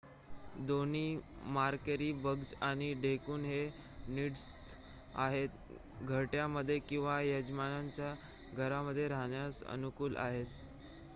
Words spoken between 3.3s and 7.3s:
हे नीडस्थ आहेत घरट्यामध्ये किंवा